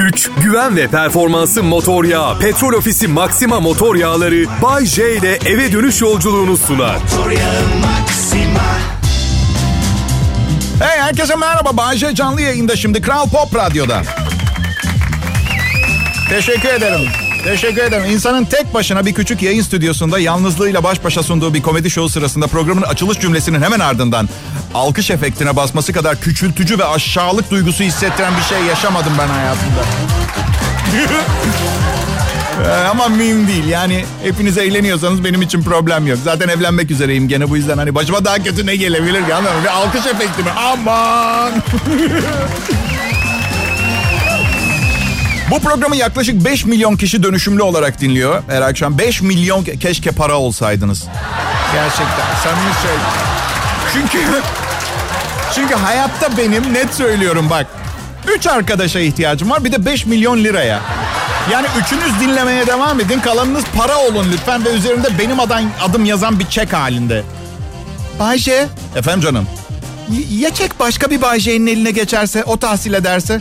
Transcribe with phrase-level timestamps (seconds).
[0.00, 2.38] güç, güven ve performansı motor yağı.
[2.38, 6.96] Petrol Ofisi Maxima motor yağları Bay J ile eve dönüş yolculuğunu sunar.
[10.80, 11.76] Hey herkese merhaba.
[11.76, 14.02] Bayce canlı yayında şimdi Kral Pop Radyo'da.
[16.30, 17.29] Teşekkür ederim.
[17.44, 18.10] Teşekkür ederim.
[18.10, 22.46] İnsanın tek başına bir küçük yayın stüdyosunda yalnızlığıyla baş başa sunduğu bir komedi şovu sırasında
[22.46, 24.28] programın açılış cümlesinin hemen ardından
[24.74, 29.80] alkış efektine basması kadar küçültücü ve aşağılık duygusu hissettiren bir şey yaşamadım ben hayatımda.
[32.66, 36.18] Ee, Ama mühim değil yani hepiniz eğleniyorsanız benim için problem yok.
[36.24, 39.62] Zaten evlenmek üzereyim gene bu yüzden hani başıma daha kötü ne gelebilir ki anladın mı?
[39.62, 40.50] Bir alkış efekti mi?
[40.50, 41.52] Aman!
[45.50, 48.98] Bu programı yaklaşık 5 milyon kişi dönüşümlü olarak dinliyor her akşam.
[48.98, 51.04] 5 milyon ke- keşke para olsaydınız.
[51.72, 53.30] Gerçekten samimi söylüyorum.
[53.92, 54.18] Çünkü
[55.54, 57.66] çünkü hayatta benim net söylüyorum bak.
[58.36, 60.80] 3 arkadaşa ihtiyacım var bir de 5 milyon liraya.
[61.52, 63.20] Yani üçünüz dinlemeye devam edin.
[63.20, 67.22] Kalanınız para olun lütfen ve üzerinde benim adım, adım yazan bir çek halinde.
[68.18, 68.66] Bayce.
[68.96, 69.46] Efendim canım.
[70.30, 73.40] Ya çek başka bir Bayce'nin eline geçerse, o tahsil ederse?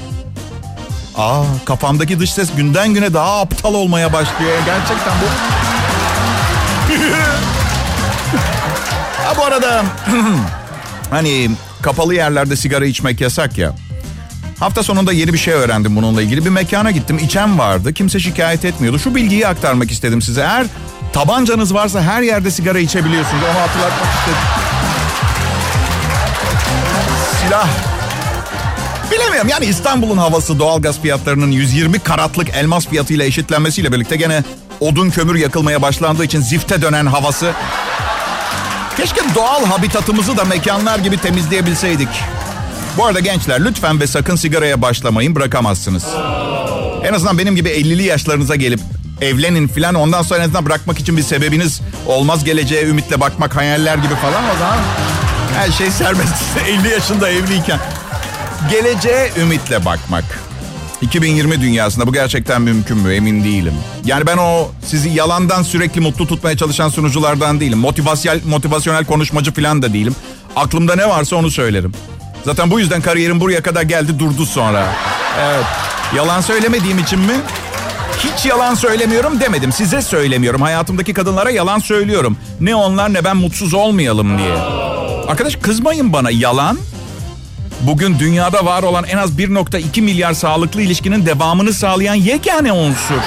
[1.17, 4.51] Aa, kafamdaki dış ses günden güne daha aptal olmaya başlıyor.
[4.65, 5.25] Gerçekten bu.
[9.27, 9.83] ha bu arada
[11.09, 11.49] hani
[11.81, 13.75] kapalı yerlerde sigara içmek yasak ya.
[14.59, 16.45] Hafta sonunda yeni bir şey öğrendim bununla ilgili.
[16.45, 17.17] Bir mekana gittim.
[17.23, 17.93] içen vardı.
[17.93, 18.99] Kimse şikayet etmiyordu.
[18.99, 20.41] Şu bilgiyi aktarmak istedim size.
[20.41, 20.65] Eğer
[21.13, 23.43] tabancanız varsa her yerde sigara içebiliyorsunuz.
[23.43, 24.37] Onu hatırlatmak istedim.
[27.41, 27.67] Silah.
[29.19, 34.43] Bilemiyorum yani İstanbul'un havası doğalgaz fiyatlarının 120 karatlık elmas fiyatıyla eşitlenmesiyle birlikte gene
[34.79, 37.51] odun kömür yakılmaya başlandığı için zifte dönen havası.
[38.97, 42.07] Keşke doğal habitatımızı da mekanlar gibi temizleyebilseydik.
[42.97, 46.03] Bu arada gençler lütfen ve sakın sigaraya başlamayın bırakamazsınız.
[47.03, 48.79] En azından benim gibi 50'li yaşlarınıza gelip
[49.21, 52.43] evlenin filan ondan sonra en azından bırakmak için bir sebebiniz olmaz.
[52.43, 54.77] Geleceğe ümitle bakmak hayaller gibi falan o zaman
[55.55, 56.33] her şey serbest.
[56.67, 57.79] 50 yaşında evliyken.
[58.67, 60.23] Geleceğe ümitle bakmak.
[61.01, 63.73] 2020 dünyasında bu gerçekten mümkün mü emin değilim.
[64.05, 67.79] Yani ben o sizi yalandan sürekli mutlu tutmaya çalışan sunuculardan değilim.
[67.79, 70.15] Motivasyonel, motivasyonel konuşmacı falan da değilim.
[70.55, 71.93] Aklımda ne varsa onu söylerim.
[72.45, 74.87] Zaten bu yüzden kariyerim buraya kadar geldi durdu sonra.
[75.39, 75.65] Evet.
[76.15, 77.33] Yalan söylemediğim için mi?
[78.17, 79.71] Hiç yalan söylemiyorum demedim.
[79.71, 80.61] Size söylemiyorum.
[80.61, 82.37] Hayatımdaki kadınlara yalan söylüyorum.
[82.59, 84.53] Ne onlar ne ben mutsuz olmayalım diye.
[85.27, 86.31] Arkadaş kızmayın bana.
[86.31, 86.77] Yalan
[87.81, 93.21] bugün dünyada var olan en az 1.2 milyar sağlıklı ilişkinin devamını sağlayan yegane unsur.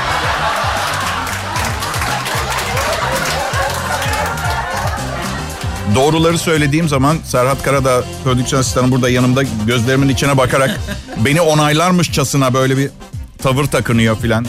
[5.94, 10.80] Doğruları söylediğim zaman Serhat Karadağ prodüksiyon asistanı burada yanımda gözlerimin içine bakarak
[11.16, 12.90] beni onaylarmışçasına böyle bir
[13.38, 14.46] tavır takınıyor filan.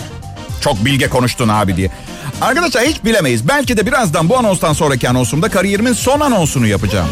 [0.61, 1.89] Çok bilge konuştun abi diye.
[2.41, 3.47] Arkadaşlar hiç bilemeyiz.
[3.47, 7.07] Belki de birazdan bu anonstan sonraki anonsumda kariyerimin son anonsunu yapacağım.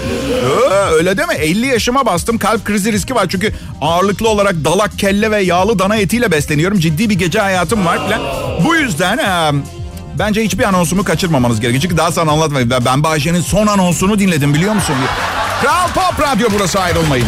[0.72, 1.34] Ee, öyle deme.
[1.34, 2.38] 50 yaşıma bastım.
[2.38, 3.26] Kalp krizi riski var.
[3.30, 6.80] Çünkü ağırlıklı olarak dalak, kelle ve yağlı dana etiyle besleniyorum.
[6.80, 8.22] Ciddi bir gece hayatım var falan.
[8.66, 9.52] Bu yüzden e,
[10.20, 11.82] bence hiçbir anonsumu kaçırmamanız gerekiyor.
[11.82, 12.74] Çünkü daha sana anlatmayayım.
[12.86, 14.96] Ben Bahçe'nin son anonsunu dinledim biliyor musun?
[15.62, 17.28] Kral Pop Radyo burası ayrılmayın.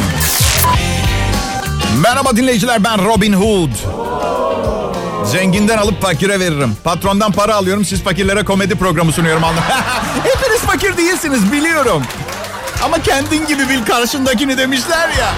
[2.03, 4.02] Merhaba dinleyiciler ben Robin Hood.
[5.25, 6.77] Zenginden alıp fakire veririm.
[6.83, 9.43] Patrondan para alıyorum siz fakirlere komedi programı sunuyorum.
[10.23, 12.03] Hepiniz fakir değilsiniz biliyorum.
[12.83, 15.33] Ama kendin gibi bil karşındakini demişler ya.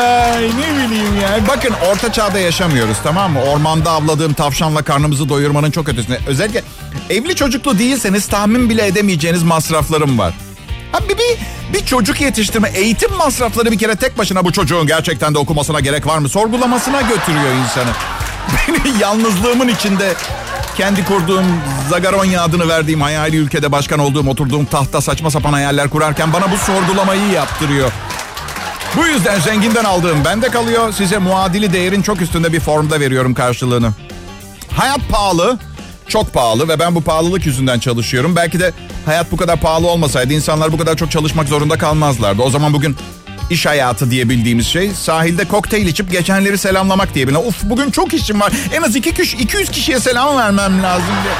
[0.00, 1.38] Ay ne bileyim ya.
[1.48, 3.42] Bakın orta çağda yaşamıyoruz tamam mı?
[3.42, 6.20] Ormanda avladığım tavşanla karnımızı doyurmanın çok ötesinde.
[6.26, 6.62] Özellikle
[7.10, 10.34] evli çocuklu değilseniz tahmin bile edemeyeceğiniz masraflarım var.
[10.92, 11.38] Ha bir, bir,
[11.74, 16.06] bir çocuk yetiştirme, eğitim masrafları bir kere tek başına bu çocuğun gerçekten de okumasına gerek
[16.06, 16.28] var mı?
[16.28, 17.90] Sorgulamasına götürüyor insanı.
[18.68, 20.14] Beni yalnızlığımın içinde
[20.76, 21.46] kendi kurduğum
[21.90, 26.56] Zagaronya adını verdiğim hayali ülkede başkan olduğum oturduğum tahta saçma sapan hayaller kurarken bana bu
[26.56, 27.92] sorgulamayı yaptırıyor.
[28.96, 30.92] Bu yüzden zenginden aldığım bende kalıyor.
[30.92, 33.90] Size muadili değerin çok üstünde bir formda veriyorum karşılığını.
[34.76, 35.58] Hayat pahalı,
[36.08, 38.36] çok pahalı ve ben bu pahalılık yüzünden çalışıyorum.
[38.36, 38.72] Belki de
[39.06, 42.42] hayat bu kadar pahalı olmasaydı insanlar bu kadar çok çalışmak zorunda kalmazlardı.
[42.42, 42.96] O zaman bugün
[43.50, 47.40] iş hayatı diye bildiğimiz şey sahilde kokteyl içip geçenleri selamlamak diye bilinen.
[47.40, 48.52] Uf bugün çok işim var.
[48.74, 51.34] En az iki kişi, 200 kişiye selam vermem lazım diye.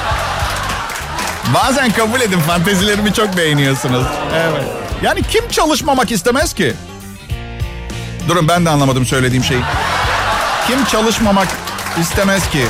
[1.55, 4.06] Bazen kabul edin fantezilerimi çok beğeniyorsunuz.
[4.34, 4.64] Evet.
[5.02, 6.75] Yani kim çalışmamak istemez ki?
[8.28, 9.60] Durun ben de anlamadım söylediğim şeyi.
[10.66, 11.49] Kim çalışmamak
[12.00, 12.64] istemez ki?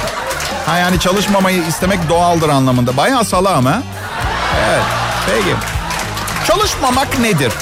[0.67, 2.97] Ha yani çalışmamayı istemek doğaldır anlamında.
[2.97, 3.83] Bayağı salağım ha.
[4.69, 4.83] Evet.
[5.27, 5.57] Peki.
[6.47, 7.53] Çalışmamak nedir?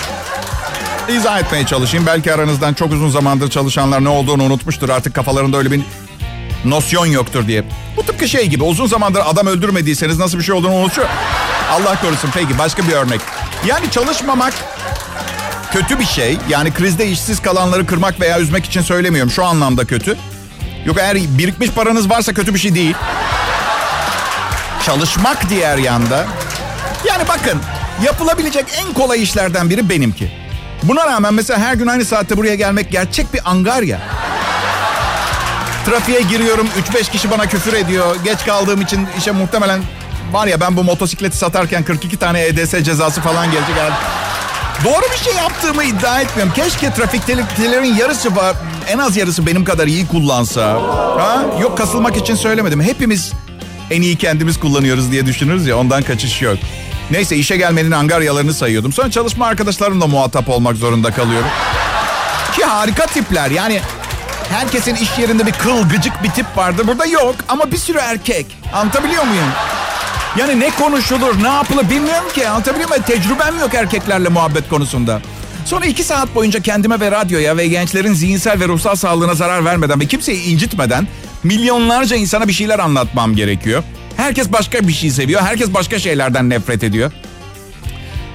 [1.08, 2.06] İzah etmeye çalışayım.
[2.06, 4.88] Belki aranızdan çok uzun zamandır çalışanlar ne olduğunu unutmuştur.
[4.88, 5.81] Artık kafalarında öyle bir
[6.64, 7.64] nosyon yoktur diye.
[7.97, 11.08] Bu tıpkı şey gibi uzun zamandır adam öldürmediyseniz nasıl bir şey olduğunu unutuyor.
[11.70, 13.20] Allah korusun peki başka bir örnek.
[13.67, 14.55] Yani çalışmamak
[15.73, 16.38] kötü bir şey.
[16.49, 19.31] Yani krizde işsiz kalanları kırmak veya üzmek için söylemiyorum.
[19.31, 20.17] Şu anlamda kötü.
[20.85, 22.94] Yok eğer birikmiş paranız varsa kötü bir şey değil.
[24.87, 26.26] Çalışmak diğer yanda.
[27.09, 27.61] Yani bakın
[28.05, 30.46] yapılabilecek en kolay işlerden biri benimki.
[30.82, 33.99] Buna rağmen mesela her gün aynı saatte buraya gelmek gerçek bir angarya.
[35.87, 38.17] Trafiğe giriyorum 3-5 kişi bana küfür ediyor.
[38.25, 39.81] Geç kaldığım için işe muhtemelen
[40.32, 43.76] var ya ben bu motosikleti satarken 42 tane EDS cezası falan gelecek.
[43.78, 43.94] Yani
[44.84, 46.52] doğru bir şey yaptığımı iddia etmiyorum.
[46.56, 48.56] Keşke trafiktekilerin yarısı var,
[48.88, 50.73] en az yarısı benim kadar iyi kullansa.
[51.19, 51.44] Ha?
[51.61, 52.81] Yok kasılmak için söylemedim.
[52.82, 53.32] Hepimiz
[53.90, 56.58] en iyi kendimiz kullanıyoruz diye düşünürüz ya ondan kaçış yok.
[57.11, 58.93] Neyse işe gelmenin angaryalarını sayıyordum.
[58.93, 61.49] Sonra çalışma arkadaşlarımla muhatap olmak zorunda kalıyorum.
[62.56, 63.81] Ki harika tipler yani
[64.49, 66.82] herkesin iş yerinde bir kıl gıcık bir tip vardı.
[66.87, 68.47] Burada yok ama bir sürü erkek.
[68.73, 69.49] Anlatabiliyor muyum?
[70.38, 72.49] Yani ne konuşulur, ne yapılır bilmiyorum ki.
[72.49, 73.03] Anlatabiliyor muyum?
[73.03, 75.20] Tecrübem yok erkeklerle muhabbet konusunda.
[75.64, 80.00] Sonra iki saat boyunca kendime ve radyoya ve gençlerin zihinsel ve ruhsal sağlığına zarar vermeden
[80.00, 81.09] ve kimseyi incitmeden
[81.43, 83.82] milyonlarca insana bir şeyler anlatmam gerekiyor.
[84.17, 85.43] Herkes başka bir şey seviyor.
[85.43, 87.13] Herkes başka şeylerden nefret ediyor.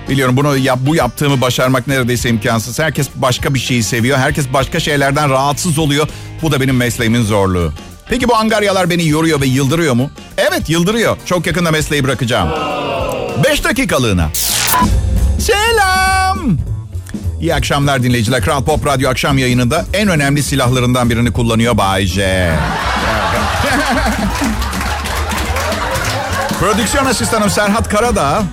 [0.09, 2.79] Biliyorum bunu yap, bu yaptığımı başarmak neredeyse imkansız.
[2.79, 4.17] Herkes başka bir şeyi seviyor.
[4.17, 6.07] Herkes başka şeylerden rahatsız oluyor.
[6.41, 7.73] Bu da benim mesleğimin zorluğu.
[8.09, 10.09] Peki bu angaryalar beni yoruyor ve yıldırıyor mu?
[10.37, 11.17] Evet yıldırıyor.
[11.25, 12.49] Çok yakında mesleği bırakacağım.
[13.43, 14.29] 5 dakikalığına.
[15.39, 16.57] Selam.
[17.41, 18.41] İyi akşamlar dinleyiciler.
[18.41, 22.51] Kral Pop Radyo akşam yayınında en önemli silahlarından birini kullanıyor Bay J.
[26.61, 28.43] Prodüksiyon asistanım Serhat Karadağ.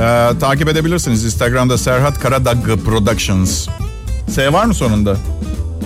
[0.00, 2.54] Ee, takip edebilirsiniz Instagram'da Serhat Karadağ
[2.84, 3.68] Productions.
[4.30, 5.16] S var mı sonunda?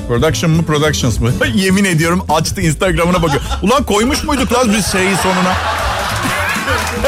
[0.09, 1.31] Production mı Productions mı?
[1.55, 3.43] Yemin ediyorum açtı Instagram'ına bakıyor.
[3.63, 5.55] Ulan koymuş muyduk lan biz S'yi sonuna?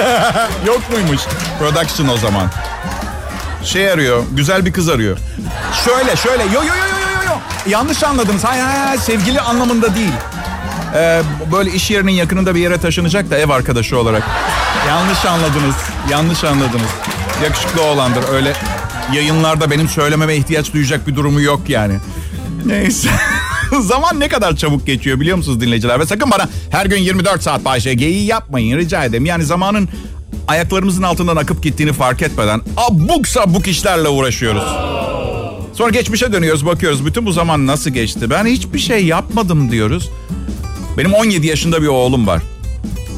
[0.67, 1.21] Yok muymuş?
[1.59, 2.51] Production o zaman.
[3.65, 5.19] Şey arıyor, güzel bir kız arıyor.
[5.85, 7.39] Şöyle şöyle, yo yo yo yo yo yo.
[7.67, 8.45] Yanlış anladınız.
[8.45, 10.13] Hayır hayır hay, sevgili anlamında değil.
[10.95, 11.23] Ee,
[11.53, 14.23] böyle iş yerinin yakınında bir yere taşınacak da ev arkadaşı olarak.
[14.89, 15.75] Yanlış anladınız.
[16.11, 16.91] Yanlış anladınız.
[17.45, 18.25] Yakışıklı oğlandır.
[18.33, 18.53] Öyle
[19.15, 21.95] yayınlarda benim söylememe ihtiyaç duyacak bir durumu yok yani.
[22.67, 23.09] Neyse.
[23.81, 26.01] Zaman ne kadar çabuk geçiyor biliyor musunuz dinleyiciler?
[26.01, 29.27] Ve sakın bana her gün 24 saat Bayşe geyiği yapmayın rica ederim.
[29.27, 29.89] Yani zamanın
[30.49, 34.65] ayaklarımızın altından akıp gittiğini fark etmeden abuk sabuk işlerle uğraşıyoruz.
[35.75, 38.31] Sonra geçmişe dönüyoruz bakıyoruz bütün bu zaman nasıl geçti?
[38.31, 40.11] Ben hiçbir şey yapmadım diyoruz.
[40.99, 42.43] Benim 17 yaşında bir oğlum var.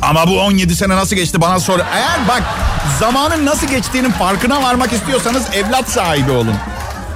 [0.03, 1.79] Ama bu 17 sene nasıl geçti bana sor.
[1.95, 2.43] Eğer bak
[3.01, 6.55] zamanın nasıl geçtiğinin farkına varmak istiyorsanız evlat sahibi olun.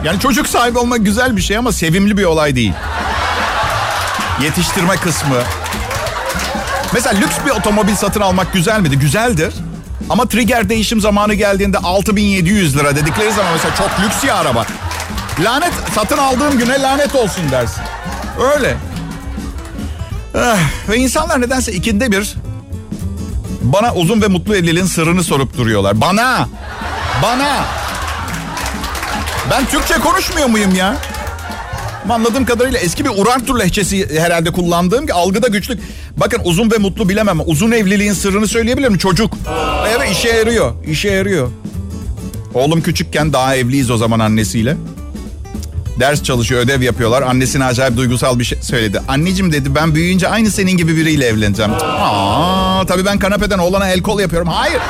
[0.04, 2.72] Yani çocuk sahibi olmak güzel bir şey ama sevimli bir olay değil.
[4.42, 5.36] Yetiştirme kısmı.
[6.92, 8.96] Mesela lüks bir otomobil satın almak güzel midir?
[8.96, 9.54] Güzeldir.
[10.10, 14.66] Ama trigger değişim zamanı geldiğinde 6700 lira dedikleri zaman mesela çok lüks ya araba.
[15.44, 17.82] Lanet satın aldığım güne lanet olsun dersin.
[18.54, 18.76] Öyle.
[20.38, 22.34] Ah, ve insanlar nedense ikinde bir
[23.62, 26.00] bana uzun ve mutlu evliliğin sırrını sorup duruyorlar.
[26.00, 26.48] Bana!
[27.22, 27.64] Bana!
[29.50, 30.96] Ben Türkçe konuşmuyor muyum ya?
[32.10, 35.80] Anladığım kadarıyla eski bir Urartu lehçesi herhalde kullandığım ki algıda güçlük.
[36.16, 37.40] Bakın uzun ve mutlu bilemem.
[37.46, 38.98] Uzun evliliğin sırrını söyleyebilirim.
[38.98, 39.34] Çocuk.
[39.88, 40.84] Evet işe yarıyor.
[40.86, 41.50] İşe yarıyor.
[42.54, 44.76] Oğlum küçükken daha evliyiz o zaman annesiyle.
[46.00, 47.22] Ders çalışıyor, ödev yapıyorlar.
[47.22, 49.00] Annesine acayip duygusal bir şey söyledi.
[49.08, 51.72] Anneciğim dedi ben büyüyünce aynı senin gibi biriyle evleneceğim.
[51.74, 54.48] Aa, tabii ben kanepeden oğlana el kol yapıyorum.
[54.48, 54.80] Hayır.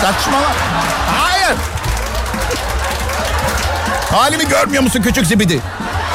[0.00, 0.54] Saçmalama.
[1.18, 1.56] Hayır.
[4.10, 5.60] Halimi görmüyor musun küçük zibidi?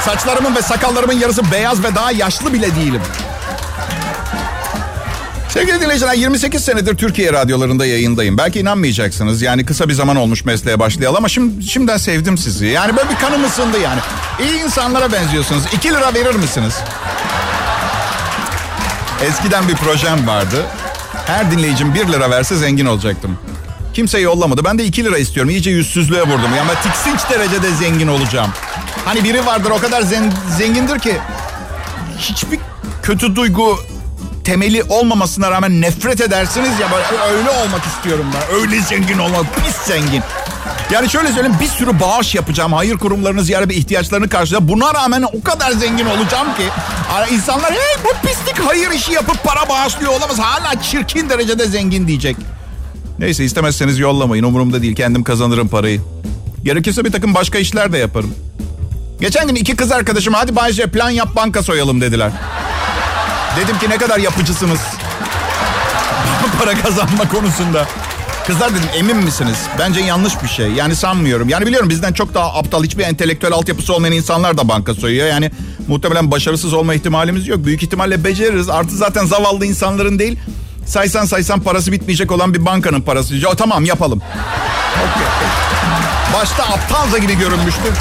[0.06, 3.01] Saçlarımın ve sakallarımın yarısı beyaz ve daha yaşlı bile değilim.
[5.53, 8.38] Sevgili dinleyiciler 28 senedir Türkiye radyolarında yayındayım.
[8.38, 9.41] Belki inanmayacaksınız.
[9.41, 12.65] Yani kısa bir zaman olmuş mesleğe başlayalı ama şimdi, şimdiden sevdim sizi.
[12.65, 14.00] Yani böyle bir kanım ısındı yani.
[14.44, 15.63] İyi insanlara benziyorsunuz.
[15.74, 16.74] 2 lira verir misiniz?
[19.22, 20.65] Eskiden bir projem vardı.
[21.27, 23.38] Her dinleyicim 1 lira verse zengin olacaktım.
[23.94, 24.65] Kimse yollamadı.
[24.65, 25.50] Ben de 2 lira istiyorum.
[25.50, 26.56] İyice yüzsüzlüğe vurdum.
[26.58, 28.50] Yani ben tiksinç derecede zengin olacağım.
[29.06, 31.18] Hani biri vardır o kadar zen, zengindir ki
[32.18, 32.60] hiçbir
[33.03, 33.79] kötü duygu
[34.50, 38.56] temeli olmamasına rağmen nefret edersiniz ya böyle öyle olmak istiyorum ben.
[38.62, 40.22] Öyle zengin olmak, pis zengin.
[40.91, 42.74] Yani şöyle söyleyeyim bir sürü bağış yapacağım.
[42.74, 44.68] Hayır kurumlarını ziyaret ve ihtiyaçlarını karşılayacağım.
[44.68, 46.63] Buna rağmen o kadar zengin olacağım ki.
[47.32, 50.39] insanlar hey bu pislik hayır işi yapıp para bağışlıyor olamaz.
[50.39, 52.36] Hala çirkin derecede zengin diyecek.
[53.20, 54.44] Neyse istemezseniz yollamayın.
[54.44, 54.96] Umurumda değil.
[54.96, 56.01] Kendim kazanırım parayı.
[56.63, 58.34] Gerekirse bir takım başka işler de yaparım.
[59.22, 62.32] Geçen gün iki kız arkadaşım hadi Bayce plan yap banka soyalım dediler.
[63.63, 64.80] Dedim ki ne kadar yapıcısınız.
[66.60, 67.88] Para kazanma konusunda.
[68.48, 69.58] Kızlar dedim emin misiniz?
[69.80, 70.72] Bence yanlış bir şey.
[70.72, 71.50] Yani sanmıyorum.
[71.50, 75.28] Yani biliyorum bizden çok daha aptal hiçbir entelektüel altyapısı olmayan insanlar da banka soyuyor.
[75.28, 75.51] Yani
[75.88, 77.66] muhtemelen başarısız olma ihtimalimiz yok.
[77.66, 78.70] Büyük ihtimalle beceririz.
[78.70, 80.39] Artı zaten zavallı insanların değil
[80.86, 83.36] saysan saysan parası bitmeyecek olan bir bankanın parası.
[83.36, 84.22] Ya, tamam yapalım.
[86.34, 87.94] Başta aptalca gibi görünmüştü.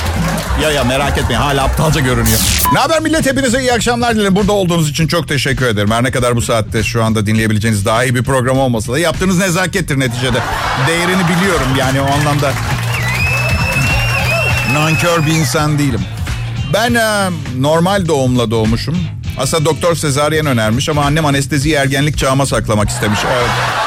[0.62, 2.38] Ya ya merak etmeyin hala aptalca görünüyor.
[2.72, 4.36] Ne haber millet hepinize iyi akşamlar dilerim.
[4.36, 5.90] Burada olduğunuz için çok teşekkür ederim.
[5.90, 9.38] Her ne kadar bu saatte şu anda dinleyebileceğiniz daha iyi bir program olmasa da yaptığınız
[9.38, 10.38] nezakettir neticede.
[10.88, 12.52] Değerini biliyorum yani o anlamda.
[14.72, 16.00] Nankör bir insan değilim.
[16.74, 18.98] Ben e, normal doğumla doğmuşum.
[19.38, 23.18] Aslında doktor sezaryen önermiş ama annem anesteziyi ergenlik çağıma saklamak istemiş.
[23.32, 23.77] Evet.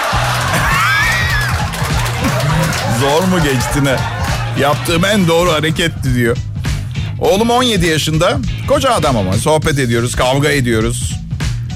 [3.01, 3.79] Zor mu geçti?
[4.59, 6.37] Yaptığım en doğru hareketti diyor.
[7.19, 8.37] Oğlum 17 yaşında.
[8.67, 9.33] Koca adam ama.
[9.33, 11.19] Sohbet ediyoruz, kavga ediyoruz.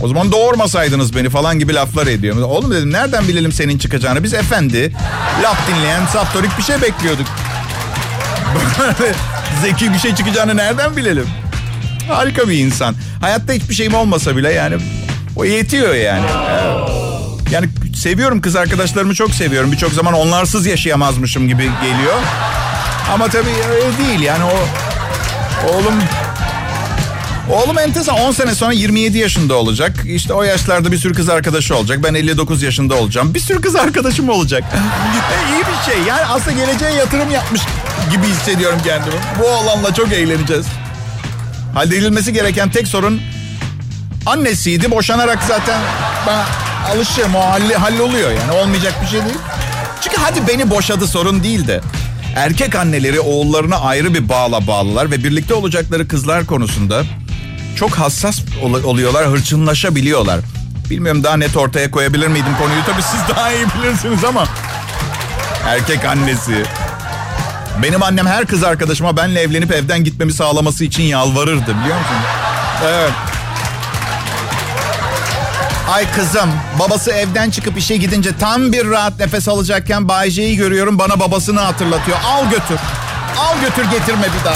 [0.01, 2.41] O zaman doğurmasaydınız beni falan gibi laflar ediyor.
[2.41, 4.24] Oğlum dedim nereden bilelim senin çıkacağını?
[4.24, 4.96] Biz efendi,
[5.44, 7.27] laf dinleyen, saftorik bir şey bekliyorduk.
[9.62, 11.27] Zeki bir şey çıkacağını nereden bilelim?
[12.08, 12.96] Harika bir insan.
[13.22, 14.75] Hayatta hiçbir şeyim olmasa bile yani
[15.36, 16.25] o yetiyor yani.
[17.51, 17.70] Yani
[18.06, 19.72] seviyorum kız arkadaşlarımı çok seviyorum.
[19.72, 22.14] Birçok zaman onlarsız yaşayamazmışım gibi geliyor.
[23.14, 24.58] Ama tabii öyle değil yani o
[25.70, 25.94] oğlum
[27.50, 29.92] Oğlum enteresan 10 sene sonra 27 yaşında olacak.
[30.06, 32.00] İşte o yaşlarda bir sürü kız arkadaşı olacak.
[32.04, 33.34] Ben 59 yaşında olacağım.
[33.34, 34.64] Bir sürü kız arkadaşım olacak.
[35.54, 36.04] İyi bir şey.
[36.04, 37.62] Yani aslında geleceğe yatırım yapmış
[38.12, 39.16] gibi hissediyorum kendimi.
[39.40, 40.66] Bu oğlanla çok eğleneceğiz.
[41.74, 43.22] Halledilmesi gereken tek sorun
[44.26, 44.92] annesiydi.
[44.92, 45.82] Boşanarak zaten
[46.28, 47.36] ben alışığım.
[47.36, 48.51] O halli, halloluyor yani.
[48.51, 49.38] Olmayacak bir şey değil.
[50.01, 51.82] Çünkü hadi beni boşadı sorun değil de.
[52.36, 57.04] Erkek anneleri oğullarına ayrı bir bağla bağlılar ve birlikte olacakları kızlar konusunda
[57.75, 60.39] çok hassas ol- oluyorlar, hırçınlaşabiliyorlar.
[60.89, 62.80] Bilmiyorum daha net ortaya koyabilir miydim konuyu?
[62.86, 64.46] Tabii siz daha iyi bilirsiniz ama.
[65.68, 66.63] Erkek annesi.
[67.84, 72.15] Benim annem her kız arkadaşıma benle evlenip evden gitmemi sağlaması için yalvarırdı biliyor musun?
[72.88, 73.12] Evet.
[75.94, 76.50] Ay kızım
[76.80, 81.60] babası evden çıkıp işe gidince tam bir rahat nefes alacakken Bay J'yi görüyorum bana babasını
[81.60, 82.18] hatırlatıyor.
[82.25, 82.80] Al götür.
[83.38, 84.56] Al götür getirme bir daha.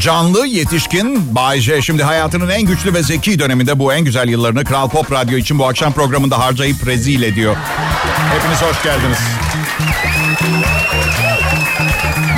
[0.00, 1.82] Canlı, yetişkin, Bay J.
[1.82, 5.58] Şimdi hayatının en güçlü ve zeki döneminde bu en güzel yıllarını Kral Pop Radyo için
[5.58, 7.56] bu akşam programında harcayıp rezil ediyor.
[8.34, 9.18] Hepiniz hoş geldiniz.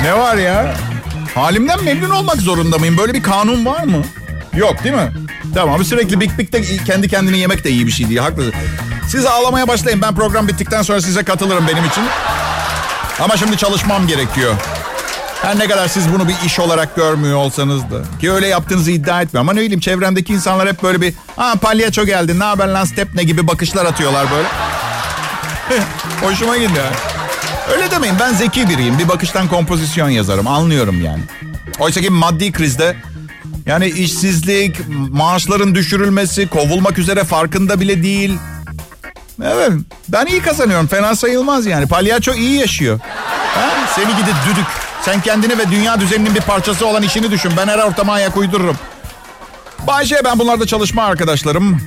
[0.03, 0.73] Ne var ya?
[1.35, 2.97] Halimden memnun olmak zorunda mıyım?
[2.97, 4.01] Böyle bir kanun var mı?
[4.55, 5.11] Yok değil mi?
[5.53, 8.19] Tamam sürekli Big Big'de kendi kendini yemek de iyi bir şey değil.
[8.19, 8.53] Haklısın.
[9.09, 10.01] Siz ağlamaya başlayın.
[10.01, 12.03] Ben program bittikten sonra size katılırım benim için.
[13.19, 14.53] Ama şimdi çalışmam gerekiyor.
[15.41, 18.19] Her ne kadar siz bunu bir iş olarak görmüyor olsanız da.
[18.19, 19.49] Ki öyle yaptığınızı iddia etmiyorum.
[19.49, 21.13] Ama ne bileyim çevremdeki insanlar hep böyle bir...
[21.35, 24.47] Ha palyaço geldi ne haber lan step ne gibi bakışlar atıyorlar böyle.
[26.21, 26.85] Hoşuma gidiyor.
[27.73, 28.99] Öyle demeyin ben zeki biriyim.
[28.99, 31.21] Bir bakıştan kompozisyon yazarım anlıyorum yani.
[31.79, 32.95] Oysa ki maddi krizde
[33.65, 34.75] yani işsizlik,
[35.11, 38.37] maaşların düşürülmesi, kovulmak üzere farkında bile değil.
[39.43, 39.71] Evet
[40.09, 41.87] ben iyi kazanıyorum fena sayılmaz yani.
[41.87, 42.99] Palyaço iyi yaşıyor.
[43.55, 43.69] Ha?
[43.95, 44.65] Seni gidip düdük.
[45.01, 47.51] Sen kendini ve dünya düzeninin bir parçası olan işini düşün.
[47.57, 48.77] Ben her ortama ayak uydururum.
[49.87, 51.81] Bayşe ben bunlarda çalışma arkadaşlarım.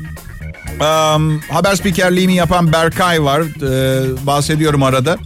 [0.81, 3.41] Um, haber spikerliğini yapan Berkay var.
[3.41, 5.19] Ee, bahsediyorum arada.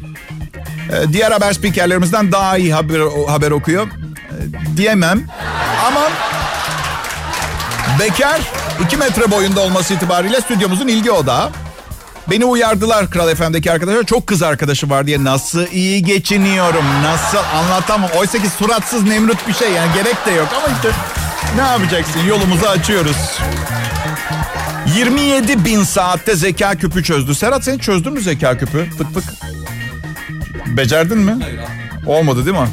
[0.93, 3.87] Ee, diğer haber spikerlerimizden daha iyi haber, haber okuyor.
[3.87, 5.27] Ee, diyemem.
[8.01, 8.41] Bekar
[8.85, 11.51] 2 metre boyunda olması itibariyle stüdyomuzun ilgi odağı.
[12.31, 14.05] Beni uyardılar Kral FM'deki arkadaşlar.
[14.05, 15.25] Çok kız arkadaşı var diye.
[15.25, 16.85] Nasıl iyi geçiniyorum.
[17.03, 18.11] Nasıl anlatamam.
[18.19, 20.49] Oysa ki suratsız Nemrut bir şey yani gerek de yok.
[20.57, 20.89] Ama işte
[21.57, 23.17] ne yapacaksın yolumuzu açıyoruz.
[24.97, 27.35] 27 bin saatte zeka küpü çözdü.
[27.35, 28.91] Serhat sen çözdün mü zeka küpü?
[28.99, 29.25] Fık fık.
[30.67, 31.37] Becerdin mi?
[32.07, 32.69] Olmadı değil mi?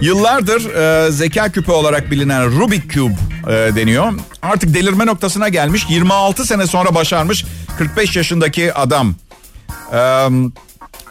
[0.00, 3.14] Yıllardır e, zeka küpü olarak bilinen Rubik Cube
[3.46, 4.12] e, deniyor.
[4.42, 5.86] Artık delirme noktasına gelmiş.
[5.88, 7.44] 26 sene sonra başarmış
[7.78, 9.14] 45 yaşındaki adam.
[9.92, 10.28] E,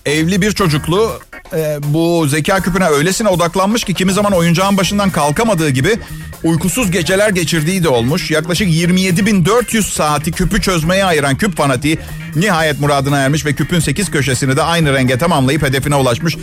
[0.06, 1.20] evli bir çocuklu
[1.54, 6.00] e, bu zeka küpüne öylesine odaklanmış ki kimi zaman oyuncağın başından kalkamadığı gibi
[6.44, 8.32] uykusuz geceler geçirdiği de olmuş.
[8.32, 12.00] Yaklaşık 27.400 saati küpü çözmeye ayıran küp fanatiği
[12.36, 16.38] nihayet muradına ermiş ve küpün 8 köşesini de aynı renge tamamlayıp hedefine ulaşmış.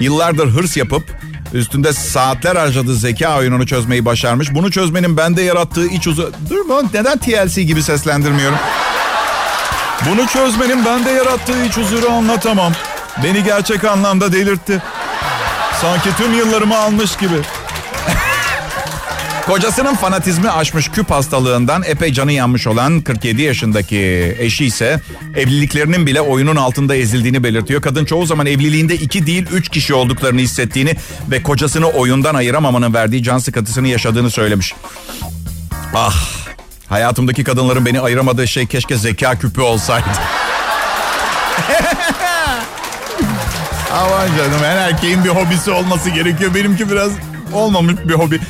[0.00, 1.04] Yıllardır hırs yapıp
[1.52, 4.54] üstünde saatler harcadığı zeka oyununu çözmeyi başarmış.
[4.54, 6.32] Bunu çözmenin bende yarattığı iç huzu...
[6.50, 6.82] Dur mu?
[6.94, 8.58] Neden TLC gibi seslendirmiyorum?
[10.10, 12.72] Bunu çözmenin bende yarattığı iç huzuru anlatamam.
[13.24, 14.82] Beni gerçek anlamda delirtti.
[15.80, 17.36] Sanki tüm yıllarımı almış gibi.
[19.46, 25.00] Kocasının fanatizmi aşmış küp hastalığından epey canı yanmış olan 47 yaşındaki eşi ise
[25.36, 27.82] evliliklerinin bile oyunun altında ezildiğini belirtiyor.
[27.82, 30.96] Kadın çoğu zaman evliliğinde iki değil üç kişi olduklarını hissettiğini
[31.30, 34.74] ve kocasını oyundan ayıramamanın verdiği can sıkıntısını yaşadığını söylemiş.
[35.94, 36.14] Ah
[36.88, 40.06] hayatımdaki kadınların beni ayıramadığı şey keşke zeka küpü olsaydı.
[43.92, 46.54] Aman canım her erkeğin bir hobisi olması gerekiyor.
[46.54, 47.12] Benimki biraz
[47.52, 48.40] olmamış bir hobi.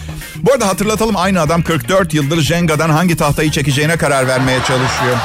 [0.43, 5.17] Bu arada hatırlatalım aynı adam 44 yıldır Jenga'dan hangi tahtayı çekeceğine karar vermeye çalışıyor.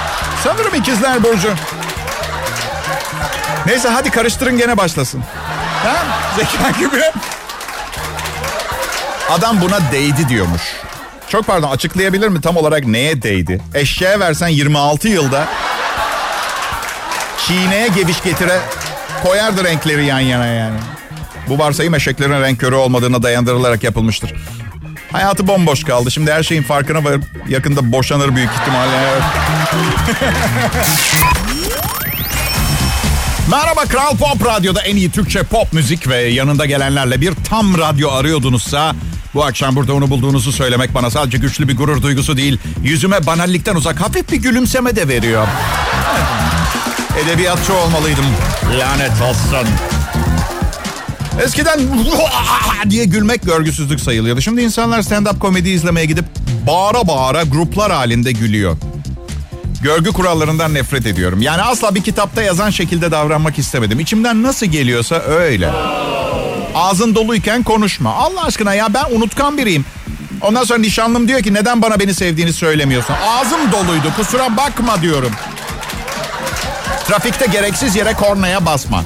[0.43, 1.50] Sanırım ikizler Burcu.
[3.65, 5.24] Neyse hadi karıştırın gene başlasın.
[5.83, 5.95] Ha?
[6.36, 7.01] Zeka gibi.
[9.29, 10.62] Adam buna değdi diyormuş.
[11.29, 13.62] Çok pardon açıklayabilir mi tam olarak neye değdi?
[13.74, 15.47] Eşeğe versen 26 yılda
[17.47, 18.59] çiğneye geviş getire
[19.24, 20.79] koyardı renkleri yan yana yani.
[21.50, 24.33] Bu varsayım eşeklerin renk körü olmadığına dayandırılarak yapılmıştır.
[25.12, 26.12] Hayatı bomboş kaldı.
[26.12, 29.00] Şimdi her şeyin farkına varıp yakında boşanır büyük ihtimalle.
[33.52, 38.12] Merhaba Kral Pop Radyo'da en iyi Türkçe pop müzik ve yanında gelenlerle bir tam radyo
[38.12, 38.96] arıyordunuzsa
[39.34, 43.76] bu akşam burada onu bulduğunuzu söylemek bana sadece güçlü bir gurur duygusu değil, yüzüme banallikten
[43.76, 45.48] uzak hafif bir gülümseme de veriyor.
[47.26, 48.26] Edebiyatçı olmalıydım.
[48.80, 49.68] Lanet olsun.
[51.44, 51.79] Eskiden
[52.89, 54.41] diye gülmek görgüsüzlük sayılıyordu.
[54.41, 56.25] Şimdi insanlar stand-up komedi izlemeye gidip
[56.67, 58.77] bağıra bağıra gruplar halinde gülüyor.
[59.84, 61.41] Görgü kurallarından nefret ediyorum.
[61.41, 64.00] Yani asla bir kitapta yazan şekilde davranmak istemedim.
[64.00, 65.72] İçimden nasıl geliyorsa öyle.
[66.75, 68.13] Ağzın doluyken konuşma.
[68.13, 69.86] Allah aşkına ya ben unutkan biriyim.
[70.41, 73.15] Ondan sonra nişanlım diyor ki neden bana beni sevdiğini söylemiyorsun.
[73.27, 75.32] Ağzım doluydu kusura bakma diyorum.
[77.08, 79.03] Trafikte gereksiz yere kornaya basma.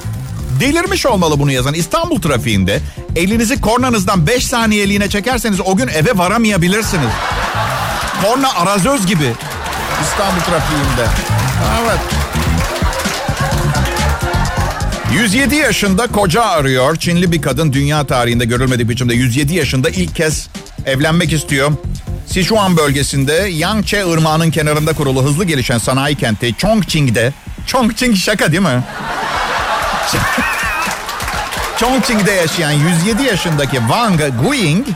[0.62, 1.74] Delirmiş olmalı bunu yazan.
[1.74, 2.80] İstanbul trafiğinde
[3.16, 7.10] elinizi kornanızdan 5 saniyeliğine çekerseniz o gün eve varamayabilirsiniz.
[8.24, 9.32] Korna arazöz gibi.
[10.02, 11.06] İstanbul trafiğinde.
[11.82, 11.98] Evet.
[15.12, 16.96] 107 yaşında koca arıyor.
[16.96, 20.48] Çinli bir kadın dünya tarihinde görülmediği biçimde 107 yaşında ilk kez
[20.86, 21.72] evlenmek istiyor.
[22.26, 27.32] Sichuan bölgesinde Yangtze Irmağı'nın kenarında kurulu hızlı gelişen sanayi kenti Chongqing'de.
[27.66, 28.82] Chongqing şaka değil mi?
[31.82, 34.86] Chongqing'de yaşayan 107 yaşındaki Wang Guiying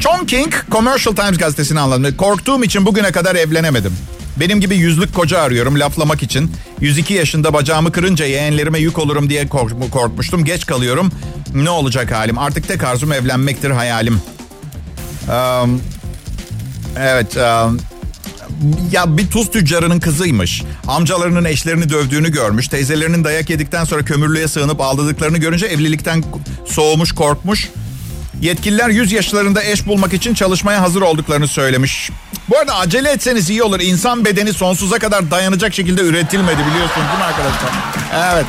[0.00, 2.16] Chongqing Commercial Times gazetesini anladım.
[2.16, 3.92] Korktuğum için bugüne kadar evlenemedim.
[4.36, 6.52] Benim gibi yüzlük koca arıyorum laflamak için.
[6.80, 10.44] 102 yaşında bacağımı kırınca yeğenlerime yük olurum diye kork- korkmuştum.
[10.44, 11.12] Geç kalıyorum.
[11.54, 12.38] Ne olacak halim?
[12.38, 14.22] Artık tek arzum evlenmektir hayalim.
[15.28, 15.80] Um,
[16.98, 17.36] evet.
[17.36, 17.80] Um,
[18.92, 20.62] ya bir tuz tüccarının kızıymış.
[20.88, 22.68] Amcalarının eşlerini dövdüğünü görmüş.
[22.68, 26.24] Teyzelerinin dayak yedikten sonra kömürlüğe sığınıp aldadıklarını görünce evlilikten
[26.66, 27.68] soğumuş, korkmuş.
[28.40, 32.10] Yetkililer 100 yaşlarında eş bulmak için çalışmaya hazır olduklarını söylemiş.
[32.50, 33.80] Bu arada acele etseniz iyi olur.
[33.80, 37.70] İnsan bedeni sonsuza kadar dayanacak şekilde üretilmedi biliyorsunuz değil mi arkadaşlar?
[38.32, 38.46] Evet.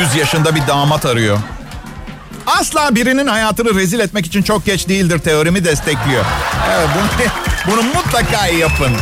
[0.00, 1.38] 100 yaşında bir damat arıyor.
[2.46, 6.24] Asla birinin hayatını rezil etmek için çok geç değildir teorimi destekliyor.
[6.70, 7.26] Evet bunu,
[7.66, 8.92] bunu mutlaka yapın.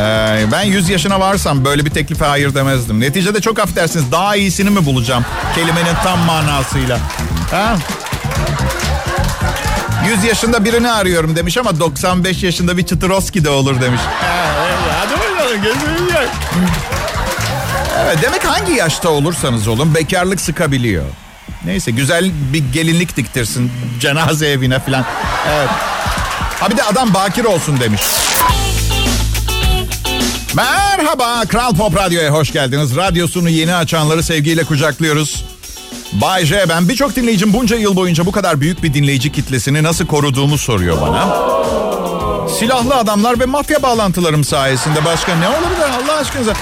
[0.00, 3.00] Ee, ben 100 yaşına varsam böyle bir teklife hayır demezdim.
[3.00, 5.24] Neticede çok affedersiniz daha iyisini mi bulacağım?
[5.54, 6.98] Kelimenin tam manasıyla.
[7.50, 7.76] Ha?
[10.08, 14.00] 100 yaşında birini arıyorum demiş ama 95 yaşında bir Çıtıroski de olur demiş.
[14.98, 16.26] Hadi bakalım gözünü
[18.04, 21.04] Evet demek hangi yaşta olursanız olun bekarlık sıkabiliyor.
[21.64, 25.04] Neyse güzel bir gelinlik diktirsin cenaze evine falan.
[25.50, 25.70] Evet.
[26.60, 28.02] Ha bir de adam bakir olsun demiş.
[30.54, 32.96] Merhaba Kral Pop Radyo'ya hoş geldiniz.
[32.96, 35.44] Radyosunu yeni açanları sevgiyle kucaklıyoruz.
[36.12, 40.06] Bay J ben birçok dinleyicim bunca yıl boyunca bu kadar büyük bir dinleyici kitlesini nasıl
[40.06, 41.28] koruduğumu soruyor bana.
[42.58, 46.52] Silahlı adamlar ve mafya bağlantılarım sayesinde başka ne olabilir Allah aşkınıza?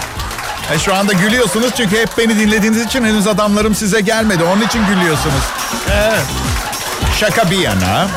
[0.74, 4.44] E şu anda gülüyorsunuz çünkü hep beni dinlediğiniz için henüz adamlarım size gelmedi.
[4.44, 5.42] Onun için gülüyorsunuz.
[5.92, 6.24] Evet.
[7.20, 8.08] Şaka bir yana.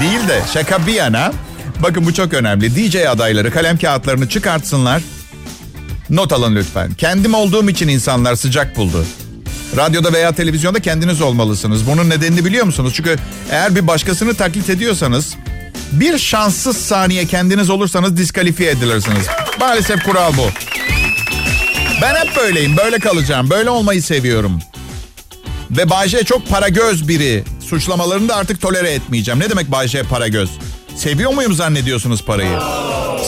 [0.00, 1.32] Değil de şaka bir yana.
[1.82, 2.76] Bakın bu çok önemli.
[2.76, 5.02] DJ adayları kalem kağıtlarını çıkartsınlar.
[6.10, 6.94] Not alın lütfen.
[6.94, 9.04] Kendim olduğum için insanlar sıcak buldu.
[9.76, 11.86] Radyoda veya televizyonda kendiniz olmalısınız.
[11.86, 12.92] Bunun nedenini biliyor musunuz?
[12.96, 13.16] Çünkü
[13.50, 15.34] eğer bir başkasını taklit ediyorsanız
[15.92, 19.26] bir şanssız saniye kendiniz olursanız diskalifiye edilirsiniz.
[19.60, 20.46] Maalesef kural bu.
[22.02, 22.76] Ben hep böyleyim.
[22.76, 23.50] Böyle kalacağım.
[23.50, 24.60] Böyle olmayı seviyorum.
[25.70, 27.44] Ve Bayce çok para göz biri.
[27.70, 29.40] Suçlamalarını da artık tolere etmeyeceğim.
[29.40, 30.50] Ne demek Bayce para göz?
[30.96, 32.58] Seviyor muyum zannediyorsunuz parayı?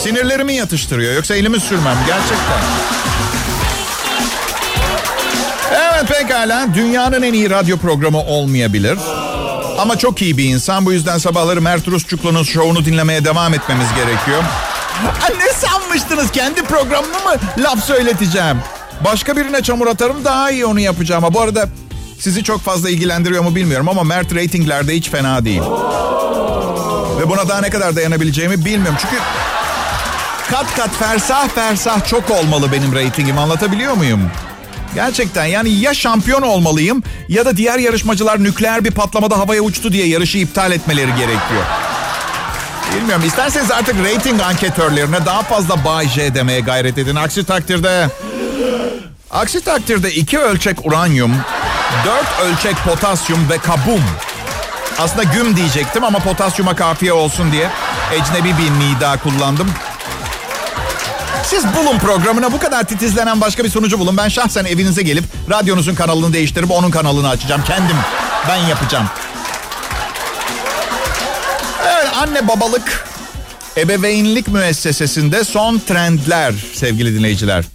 [0.03, 1.13] Sinirlerimi yatıştırıyor.
[1.13, 1.97] Yoksa elimi sürmem.
[2.07, 2.59] Gerçekten.
[5.71, 6.67] Evet pekala.
[6.73, 8.97] Dünyanın en iyi radyo programı olmayabilir.
[9.79, 10.85] Ama çok iyi bir insan.
[10.85, 14.43] Bu yüzden sabahları Mert Rusçuklu'nun şovunu dinlemeye devam etmemiz gerekiyor.
[15.39, 16.31] ne sanmıştınız?
[16.31, 18.57] Kendi programımı mı laf söyleteceğim?
[19.05, 21.23] Başka birine çamur atarım daha iyi onu yapacağım.
[21.23, 21.69] Ama bu arada
[22.19, 25.61] sizi çok fazla ilgilendiriyor mu bilmiyorum ama Mert reytinglerde hiç fena değil.
[27.19, 28.97] Ve buna daha ne kadar dayanabileceğimi bilmiyorum.
[29.01, 29.15] Çünkü
[30.51, 34.21] kat kat fersah fersah çok olmalı benim reytingim anlatabiliyor muyum?
[34.95, 40.07] Gerçekten yani ya şampiyon olmalıyım ya da diğer yarışmacılar nükleer bir patlamada havaya uçtu diye
[40.07, 41.63] yarışı iptal etmeleri gerekiyor.
[42.95, 47.15] Bilmiyorum isterseniz artık rating anketörlerine daha fazla Bay J demeye gayret edin.
[47.15, 48.07] Aksi takdirde...
[49.31, 51.31] Aksi takdirde iki ölçek uranyum,
[52.05, 54.03] dört ölçek potasyum ve kabum.
[54.99, 57.69] Aslında güm diyecektim ama potasyuma kafiye olsun diye
[58.13, 59.71] ecnebi bir nida kullandım.
[61.43, 64.17] Siz bulun programına bu kadar titizlenen başka bir sunucu bulun.
[64.17, 67.63] Ben şahsen evinize gelip radyonuzun kanalını değiştirip onun kanalını açacağım.
[67.63, 67.97] Kendim
[68.49, 69.05] ben yapacağım.
[71.85, 73.07] Evet anne babalık
[73.77, 77.65] ebeveynlik müessesesinde son trendler sevgili dinleyiciler.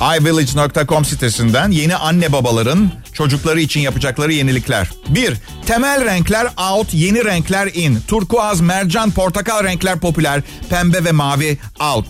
[0.00, 4.90] iVillage.com sitesinden yeni anne babaların çocukları için yapacakları yenilikler.
[5.08, 5.34] 1.
[5.66, 7.98] Temel renkler out, yeni renkler in.
[8.08, 10.42] Turkuaz, mercan, portakal renkler popüler.
[10.70, 11.58] Pembe ve mavi
[11.94, 12.06] out.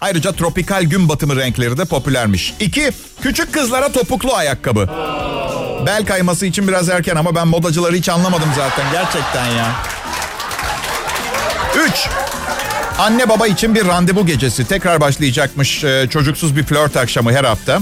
[0.00, 2.54] Ayrıca tropikal gün batımı renkleri de popülermiş.
[2.60, 2.90] 2.
[3.22, 4.88] Küçük kızlara topuklu ayakkabı.
[5.86, 9.72] Bel kayması için biraz erken ama ben modacıları hiç anlamadım zaten gerçekten ya.
[11.88, 12.08] 3.
[12.98, 14.68] Anne baba için bir randevu gecesi.
[14.68, 17.80] Tekrar başlayacakmış e, çocuksuz bir flört akşamı her hafta.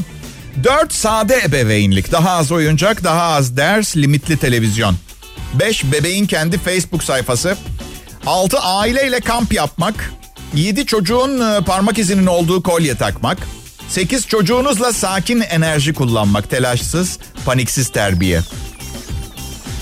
[0.65, 0.93] 4.
[0.93, 2.13] Sade ebeveynlik.
[2.13, 4.97] Daha az oyuncak, daha az ders, limitli televizyon.
[5.55, 5.85] 5.
[5.93, 7.57] Bebeğin kendi Facebook sayfası.
[8.27, 8.59] 6.
[8.59, 10.13] Aileyle kamp yapmak.
[10.55, 13.39] 7 çocuğun e, parmak izinin olduğu kolye takmak.
[13.89, 16.51] 8 çocuğunuzla sakin enerji kullanmak.
[16.51, 18.41] Telaşsız, paniksiz terbiye.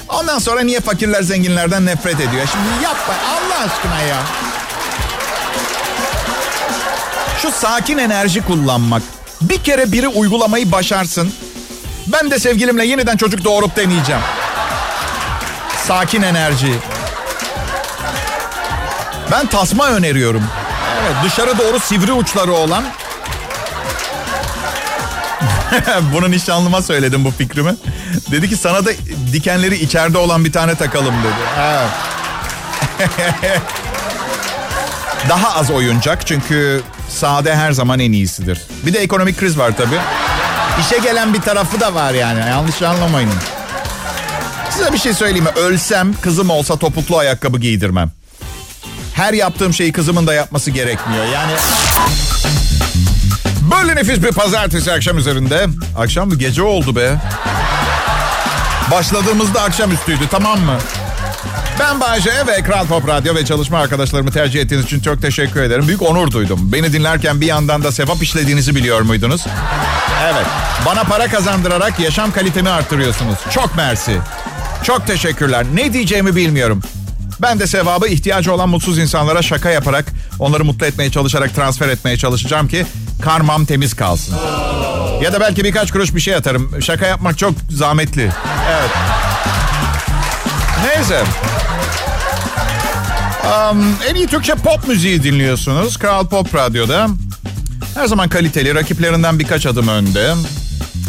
[0.09, 2.47] Ondan sonra niye fakirler zenginlerden nefret ediyor?
[2.53, 4.23] Şimdi yapma Allah aşkına ya.
[7.43, 9.03] Şu sakin enerji kullanmak.
[9.41, 11.33] Bir kere biri uygulamayı başarsın.
[12.07, 14.23] Ben de sevgilimle yeniden çocuk doğurup deneyeceğim.
[15.87, 16.75] Sakin enerji.
[19.33, 20.45] Ben tasma öneriyorum.
[21.03, 22.85] Evet dışarı doğru sivri uçları olan.
[26.13, 27.77] Bunu nişanlıma söyledim bu fikrimi.
[28.31, 28.91] Dedi ki sana da
[29.33, 31.35] dikenleri içeride olan bir tane takalım dedi.
[31.61, 31.91] Evet.
[35.29, 38.61] Daha az oyuncak çünkü sade her zaman en iyisidir.
[38.87, 39.99] Bir de ekonomik kriz var tabii.
[40.81, 43.31] İşe gelen bir tarafı da var yani yanlış anlamayın.
[44.71, 45.51] Size bir şey söyleyeyim mi?
[45.57, 48.11] Ölsem kızım olsa topuklu ayakkabı giydirmem.
[49.15, 51.25] Her yaptığım şeyi kızımın da yapması gerekmiyor.
[51.25, 51.53] Yani
[53.71, 55.67] böyle nefis bir pazartesi akşam üzerinde.
[55.99, 57.15] Akşam mı gece oldu be.
[58.91, 60.79] Başladığımızda akşamüstüydü tamam mı?
[61.81, 65.89] Ben Bayce ve Kral Pop Radyo ve çalışma arkadaşlarımı tercih ettiğiniz için çok teşekkür ederim.
[65.89, 66.73] Büyük onur duydum.
[66.73, 69.45] Beni dinlerken bir yandan da sevap işlediğinizi biliyor muydunuz?
[70.25, 70.47] Evet.
[70.87, 73.39] Bana para kazandırarak yaşam kalitemi arttırıyorsunuz.
[73.51, 74.19] Çok mersi.
[74.83, 75.67] Çok teşekkürler.
[75.75, 76.83] Ne diyeceğimi bilmiyorum.
[77.43, 80.05] Ben de sevabı ihtiyacı olan mutsuz insanlara şaka yaparak,
[80.39, 82.87] onları mutlu etmeye çalışarak transfer etmeye çalışacağım ki
[83.23, 84.37] karmam temiz kalsın.
[85.23, 86.83] Ya da belki birkaç kuruş bir şey atarım.
[86.83, 88.33] Şaka yapmak çok zahmetli.
[88.71, 88.91] Evet.
[90.85, 91.25] Neyse.
[93.71, 95.97] Um, en iyi Türkçe pop müziği dinliyorsunuz.
[95.99, 97.09] Kral Pop Radyo'da.
[97.95, 100.35] Her zaman kaliteli, rakiplerinden birkaç adım önde.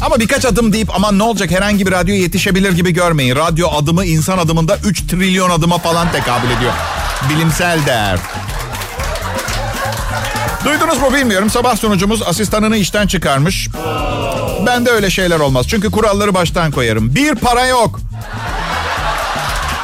[0.02, 3.36] Ama birkaç adım deyip aman ne olacak herhangi bir radyo yetişebilir gibi görmeyin.
[3.36, 6.74] Radyo adımı insan adımında 3 trilyon adıma falan tekabül ediyor.
[7.30, 8.20] Bilimsel değer.
[10.66, 11.50] Duydunuz mu bilmiyorum.
[11.50, 13.70] Sabah sunucumuz asistanını işten çıkarmış.
[14.66, 15.66] Ben de öyle şeyler olmaz.
[15.70, 17.16] Çünkü kuralları baştan koyarım.
[17.16, 18.00] Bir para yok.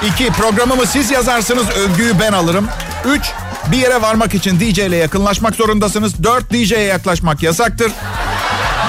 [0.08, 2.68] İki programımı siz yazarsınız övgüyü ben alırım.
[3.06, 3.32] Üç
[3.72, 6.24] bir yere varmak için DJ ile yakınlaşmak zorundasınız.
[6.24, 7.92] Dört DJ'ye yaklaşmak yasaktır.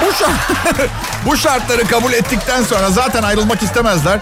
[0.01, 0.51] Bu, şart,
[1.25, 4.19] bu şartları kabul ettikten sonra zaten ayrılmak istemezler.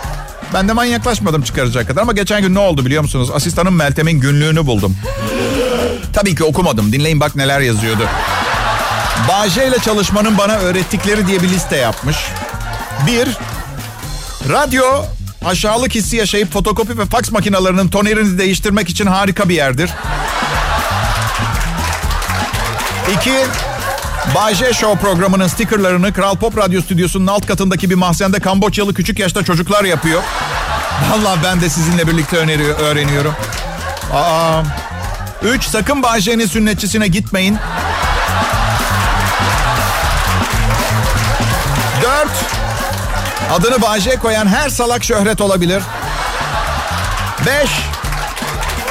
[0.54, 3.32] Ben de manyaklaşmadım çıkaracak kadar ama geçen gün ne oldu biliyor musunuz?
[3.34, 4.98] Asistanım Meltem'in günlüğünü buldum.
[6.14, 6.94] Tabii ki okumadım.
[6.94, 8.08] Dinleyin bak neler yazıyordu.
[9.30, 12.18] Bağcay ile çalışmanın bana öğrettikleri diye bir liste yapmış.
[13.08, 13.38] Bir,
[14.50, 15.06] radyo
[15.46, 19.90] aşağılık hissi yaşayıp fotokopi ve faks makinalarının tonerini değiştirmek için harika bir yerdir.
[23.18, 23.34] İki,
[24.36, 29.44] Bayce Show programının stickerlarını Kral Pop Radyo Stüdyosu'nun alt katındaki bir mahzende Kamboçyalı küçük yaşta
[29.44, 30.22] çocuklar yapıyor.
[31.12, 33.34] Vallahi ben de sizinle birlikte öneriyor, öğreniyorum.
[34.14, 34.62] Aa,
[35.44, 37.58] üç, sakın Bayce'nin sünnetçisine gitmeyin.
[42.02, 42.63] Dört,
[43.54, 45.84] adını Bayce koyan her salak şöhret olabilir.
[47.46, 47.72] Beş,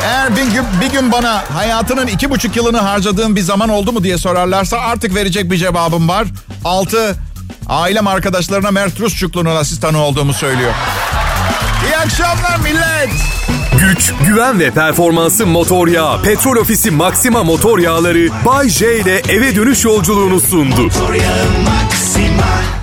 [0.04, 4.04] eğer bir gün, bir gün bana hayatının iki buçuk yılını harcadığım bir zaman oldu mu
[4.04, 6.26] diye sorarlarsa artık verecek bir cevabım var.
[6.64, 7.16] Altı,
[7.68, 10.72] ailem arkadaşlarına Mert Rusçuklu'nun asistanı olduğumu söylüyor.
[11.86, 13.10] İyi akşamlar millet.
[13.80, 16.22] Güç, güven ve performansı motor yağı.
[16.22, 20.82] Petrol Ofisi Maxima motor yağları Bay J ile eve dönüş yolculuğunu sundu.
[20.82, 22.81] Motor yağı Maxima